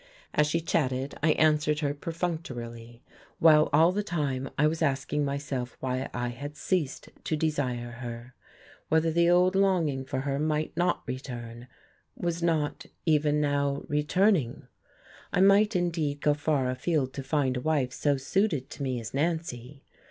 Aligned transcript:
As 0.33 0.47
she 0.47 0.61
chatted 0.61 1.13
I 1.21 1.33
answered 1.33 1.81
her 1.81 1.93
perfunctorily, 1.93 3.03
while 3.37 3.69
all 3.71 3.91
the 3.91 4.01
time 4.01 4.49
I 4.57 4.65
was 4.65 4.81
asking 4.81 5.23
myself 5.23 5.77
why 5.79 6.09
I 6.11 6.29
had 6.29 6.57
ceased 6.57 7.09
to 7.23 7.35
desire 7.35 7.91
her, 7.99 8.33
whether 8.89 9.11
the 9.11 9.29
old 9.29 9.53
longing 9.53 10.03
for 10.05 10.21
her 10.21 10.39
might 10.39 10.75
not 10.75 11.03
return 11.05 11.67
was 12.15 12.41
not 12.41 12.87
even 13.05 13.39
now 13.39 13.83
returning? 13.87 14.63
I 15.31 15.39
might 15.39 15.75
indeed 15.75 16.19
go 16.19 16.33
far 16.33 16.67
afield 16.71 17.13
to 17.13 17.21
find 17.23 17.55
a 17.55 17.61
wife 17.61 17.93
so 17.93 18.17
suited 18.17 18.71
to 18.71 18.81
me 18.81 18.99
as 18.99 19.13
Nancy. 19.13 19.83